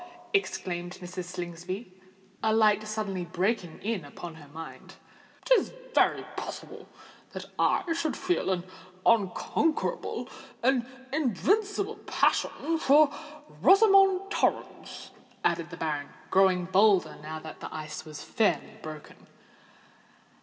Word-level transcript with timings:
exclaimed 0.33 0.93
Mrs. 0.99 1.25
Slingsby, 1.25 1.93
a 2.41 2.51
light 2.51 2.87
suddenly 2.87 3.23
breaking 3.23 3.77
in 3.83 4.03
upon 4.03 4.33
her 4.33 4.47
mind. 4.47 4.95
"It 5.45 5.51
is 5.51 5.73
very 5.93 6.25
possible 6.35 6.89
that 7.33 7.45
I 7.59 7.83
should 7.93 8.17
feel 8.17 8.49
an 8.49 8.63
unconquerable—an 9.05 10.87
invincible 11.13 11.97
passion 12.07 12.79
for 12.79 13.11
Rosamond 13.61 14.31
Torrens," 14.31 15.11
added 15.43 15.69
the 15.69 15.77
baronet, 15.77 16.31
growing 16.31 16.65
bolder 16.65 17.15
now 17.21 17.37
that 17.37 17.59
the 17.59 17.71
ice 17.71 18.03
was 18.03 18.23
fairly 18.23 18.79
broken. 18.81 19.27